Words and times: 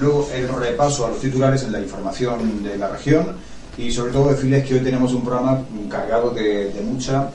luego 0.00 0.28
el 0.32 0.48
repaso 0.48 1.06
a 1.06 1.10
los 1.10 1.20
titulares 1.20 1.62
en 1.62 1.72
la 1.72 1.80
información 1.80 2.62
de 2.62 2.76
la 2.76 2.88
región 2.88 3.36
y 3.76 3.90
sobre 3.90 4.12
todo 4.12 4.30
decirles 4.30 4.66
que 4.66 4.74
hoy 4.74 4.80
tenemos 4.80 5.12
un 5.12 5.24
programa 5.24 5.62
cargado 5.90 6.30
de, 6.30 6.72
mucha 6.84 7.30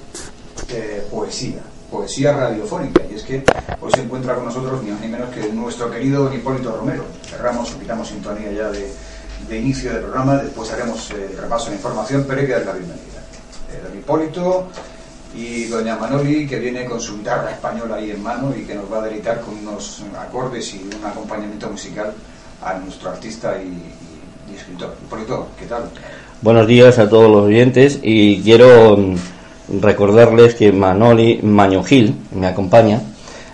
eh, 0.70 1.06
poesía, 1.10 1.62
poesía 1.90 2.34
radiofónica. 2.34 3.04
Y 3.12 3.16
es 3.16 3.24
que 3.24 3.44
hoy 3.80 3.92
se 3.92 4.02
encuentra 4.02 4.36
con 4.36 4.46
nosotros 4.46 4.82
ni 4.84 4.92
más 4.92 5.02
ni 5.02 5.08
menos 5.08 5.30
que 5.30 5.52
nuestro 5.54 5.92
querido 5.92 6.34
Hipólito 6.34 6.76
Romero. 6.76 7.06
Cerramos, 7.30 7.70
quitamos 7.72 8.08
sintonía 8.08 8.52
ya 8.52 8.72
de, 8.72 9.58
inicio 9.58 9.94
del 9.94 10.04
programa, 10.04 10.38
después 10.38 10.72
haremos 10.72 11.12
eh, 11.12 11.30
el 11.32 11.38
repaso 11.38 11.66
de 11.66 11.72
la 11.72 11.76
información, 11.78 12.26
pero 12.28 12.42
hay 12.42 12.48
que 12.48 12.54
dar 12.54 12.66
la 12.66 12.74
bienvenida. 12.74 13.22
Eh, 13.72 13.82
don 13.84 13.98
Hipólito 13.98 14.68
y 15.36 15.66
doña 15.66 15.96
Manoli, 15.98 16.48
que 16.48 16.58
viene 16.60 16.86
con 16.86 17.00
su 17.00 17.18
guitarra 17.18 17.52
española 17.52 17.96
ahí 17.96 18.12
en 18.12 18.24
mano 18.24 18.54
y 18.56 18.64
que 18.64 18.76
nos 18.76 18.92
va 18.92 19.00
a 19.00 19.02
deleitar 19.04 19.42
con 19.42 19.56
unos 19.58 20.04
acordes 20.20 20.74
y 20.74 20.90
un 20.96 21.06
acompañamiento 21.06 21.70
musical 21.70 22.14
a 22.62 22.74
nuestro 22.76 23.10
artista 23.10 23.56
y, 23.62 24.56
escritor. 24.56 24.96
Hipólito, 25.06 25.48
¿qué 25.58 25.66
tal? 25.66 25.84
Buenos 26.42 26.68
días 26.68 27.00
a 27.00 27.10
todos 27.10 27.32
los 27.32 27.46
oyentes 27.46 28.00
y 28.02 28.42
quiero 28.42 28.98
mm, 28.98 29.16
recordarles 29.82 30.56
que 30.56 30.72
Manoli 30.72 31.40
Mañojil 31.42 32.16
me 32.36 32.48
acompaña 32.48 33.02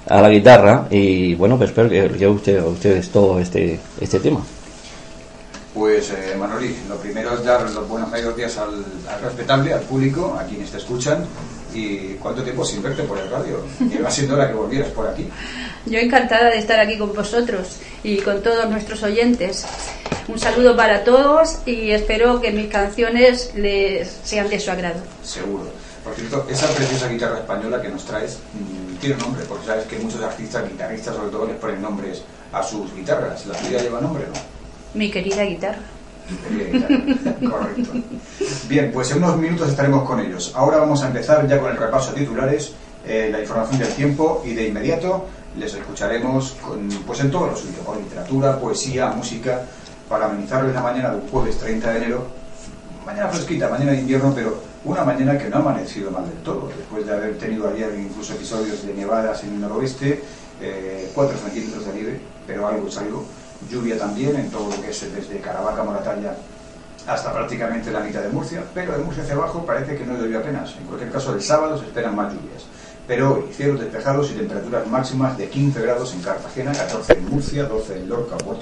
a 0.07 0.21
la 0.21 0.29
guitarra 0.29 0.87
y 0.89 1.35
bueno, 1.35 1.57
pues 1.57 1.69
espero 1.69 1.89
que 1.89 2.09
lleve 2.09 2.31
usted, 2.31 2.63
ustedes 2.63 3.09
todo 3.09 3.39
este, 3.39 3.79
este 4.01 4.19
tema. 4.19 4.41
Pues 5.73 6.09
eh, 6.09 6.35
Manoli, 6.37 6.75
lo 6.89 6.95
primero 6.95 7.35
es 7.35 7.43
dar 7.43 7.69
los 7.69 7.87
buenos 7.87 8.09
medios 8.09 8.35
días 8.35 8.57
al, 8.57 8.83
al 9.07 9.21
respetable, 9.21 9.73
al 9.73 9.81
público, 9.81 10.35
a 10.39 10.43
quienes 10.43 10.71
te 10.71 10.77
escuchan 10.77 11.25
¿Y 11.73 12.13
cuánto 12.15 12.43
tiempo 12.43 12.63
sin 12.65 12.81
verte 12.81 13.03
por 13.03 13.17
el 13.17 13.29
radio? 13.29 13.63
Lleva 13.79 14.09
siendo 14.09 14.35
hora 14.35 14.47
que 14.47 14.53
volvieras 14.53 14.89
por 14.89 15.07
aquí. 15.07 15.27
Yo 15.85 15.99
encantada 15.99 16.49
de 16.49 16.57
estar 16.57 16.79
aquí 16.79 16.97
con 16.97 17.13
vosotros 17.13 17.77
y 18.03 18.17
con 18.17 18.41
todos 18.41 18.69
nuestros 18.69 19.03
oyentes. 19.03 19.65
Un 20.27 20.39
saludo 20.39 20.75
para 20.75 21.03
todos 21.03 21.59
y 21.65 21.91
espero 21.91 22.41
que 22.41 22.51
mis 22.51 22.67
canciones 22.67 23.53
les 23.55 24.09
sean 24.23 24.49
de 24.49 24.59
su 24.59 24.71
agrado. 24.71 24.99
Seguro. 25.23 25.65
Por 26.03 26.15
cierto, 26.15 26.45
esa 26.49 26.67
preciosa 26.67 27.09
guitarra 27.09 27.39
española 27.39 27.81
que 27.81 27.89
nos 27.89 28.05
traes 28.05 28.37
mm, 28.53 28.95
tiene 28.97 29.15
un 29.15 29.21
nombre, 29.21 29.43
porque 29.45 29.65
sabes 29.65 29.85
que 29.85 29.99
muchos 29.99 30.21
artistas, 30.21 30.69
guitarristas 30.69 31.15
sobre 31.15 31.29
todo, 31.29 31.47
les 31.47 31.57
ponen 31.57 31.81
nombres 31.81 32.23
a 32.51 32.63
sus 32.63 32.93
guitarras. 32.95 33.45
¿La 33.45 33.55
tuya 33.55 33.81
lleva 33.81 33.99
nombre 33.99 34.23
no? 34.25 34.39
Mi 34.93 35.11
querida 35.11 35.43
guitarra. 35.43 35.79
Bien, 38.69 38.91
pues 38.91 39.11
en 39.11 39.23
unos 39.23 39.37
minutos 39.37 39.69
estaremos 39.69 40.07
con 40.07 40.19
ellos. 40.19 40.51
Ahora 40.55 40.77
vamos 40.77 41.03
a 41.03 41.07
empezar 41.07 41.47
ya 41.47 41.59
con 41.59 41.71
el 41.71 41.77
repaso 41.77 42.11
de 42.11 42.21
titulares, 42.21 42.73
eh, 43.05 43.29
la 43.31 43.39
información 43.39 43.79
del 43.79 43.93
tiempo 43.93 44.43
y 44.45 44.53
de 44.53 44.67
inmediato 44.67 45.25
les 45.57 45.73
escucharemos 45.73 46.57
con, 46.61 46.87
pues 47.05 47.21
en 47.21 47.31
todo 47.31 47.47
lo 47.47 47.55
suyo, 47.55 47.79
literatura, 48.03 48.59
poesía, 48.59 49.07
música, 49.07 49.61
para 50.07 50.25
amenizarles 50.25 50.73
la 50.73 50.81
mañana 50.81 51.11
del 51.11 51.29
jueves 51.29 51.57
30 51.57 51.91
de 51.91 51.97
enero. 51.97 52.25
Mañana 53.05 53.29
fresquita, 53.29 53.69
mañana 53.69 53.93
de 53.93 54.01
invierno, 54.01 54.33
pero 54.35 54.57
una 54.83 55.03
mañana 55.03 55.37
que 55.37 55.49
no 55.49 55.57
ha 55.57 55.59
amanecido 55.59 56.11
mal 56.11 56.29
del 56.29 56.37
todo, 56.43 56.67
después 56.67 57.05
de 57.05 57.13
haber 57.13 57.37
tenido 57.37 57.69
ayer 57.69 57.93
incluso 57.97 58.33
episodios 58.33 58.85
de 58.85 58.93
nevadas 58.93 59.43
en 59.43 59.53
el 59.53 59.61
noroeste, 59.61 60.21
4 61.13 61.35
eh, 61.35 61.39
centímetros 61.43 61.85
de 61.85 61.93
nieve, 61.93 62.19
pero 62.45 62.67
algo 62.67 62.87
es 62.87 62.97
algo 62.97 63.25
lluvia 63.69 63.97
también 63.97 64.35
en 64.35 64.49
todo 64.49 64.69
lo 64.69 64.81
que 64.81 64.89
es 64.89 65.13
desde 65.13 65.39
Caravaca, 65.39 65.83
Moratalla 65.83 66.35
hasta 67.07 67.31
prácticamente 67.31 67.89
la 67.89 68.01
mitad 68.01 68.21
de 68.21 68.29
Murcia, 68.29 68.63
pero 68.73 68.91
de 68.91 69.03
Murcia 69.03 69.23
hacia 69.23 69.35
abajo 69.35 69.65
parece 69.65 69.95
que 69.95 70.05
no 70.05 70.17
llovió 70.17 70.39
apenas. 70.39 70.75
En 70.77 70.85
cualquier 70.85 71.09
caso, 71.09 71.33
el 71.33 71.41
sábado 71.41 71.77
se 71.77 71.85
esperan 71.85 72.15
más 72.15 72.33
lluvias. 72.33 72.65
Pero 73.07 73.35
hoy, 73.35 73.53
cielos 73.53 73.79
despejados 73.79 74.29
y 74.31 74.33
temperaturas 74.33 74.85
máximas 74.87 75.37
de 75.37 75.47
15 75.47 75.81
grados 75.81 76.13
en 76.13 76.21
Cartagena, 76.21 76.73
14 76.73 77.13
en 77.13 77.29
Murcia, 77.29 77.63
12 77.63 77.99
en 77.99 78.09
Lorca, 78.09 78.35